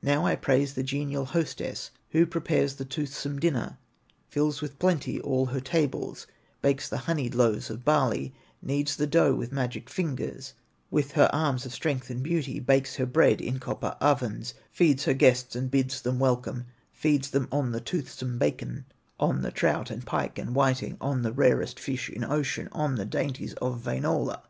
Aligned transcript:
"Now 0.00 0.24
I 0.24 0.36
praise 0.36 0.72
the 0.72 0.82
genial 0.82 1.26
hostess, 1.26 1.90
Who 2.12 2.24
prepares 2.24 2.76
the 2.76 2.86
toothsome 2.86 3.38
dinner, 3.38 3.76
Fills 4.26 4.62
with 4.62 4.78
plenty 4.78 5.20
all 5.20 5.44
her 5.52 5.60
tables, 5.60 6.26
Bakes 6.62 6.88
the 6.88 6.96
honeyed 7.04 7.34
loaves 7.34 7.68
of 7.68 7.84
barley, 7.84 8.32
Kneads 8.62 8.96
the 8.96 9.06
dough 9.06 9.34
with 9.34 9.52
magic 9.52 9.90
fingers, 9.90 10.54
With 10.90 11.12
her 11.12 11.28
arms 11.30 11.66
of 11.66 11.74
strength 11.74 12.08
and 12.08 12.22
beauty, 12.22 12.58
Bakes 12.58 12.96
her 12.96 13.04
bread 13.04 13.42
in 13.42 13.58
copper 13.58 13.98
ovens, 14.00 14.54
Feeds 14.72 15.04
her 15.04 15.12
guests 15.12 15.54
and 15.54 15.70
bids 15.70 16.00
them 16.00 16.18
welcome, 16.18 16.64
Feeds 16.94 17.28
them 17.28 17.46
on 17.52 17.72
the 17.72 17.80
toothsome 17.82 18.38
bacon, 18.38 18.86
On 19.20 19.42
the 19.42 19.52
trout, 19.52 19.90
and 19.90 20.06
pike, 20.06 20.38
and 20.38 20.54
whiting, 20.54 20.96
On 21.02 21.20
the 21.20 21.32
rarest 21.34 21.78
fish 21.78 22.08
in 22.08 22.24
ocean, 22.24 22.70
On 22.72 22.94
the 22.94 23.04
dainties 23.04 23.52
of 23.60 23.82
Wainola. 23.84 24.40